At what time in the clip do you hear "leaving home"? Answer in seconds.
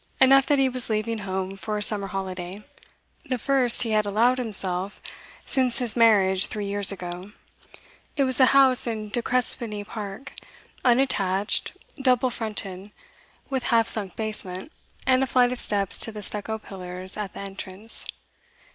0.89-1.55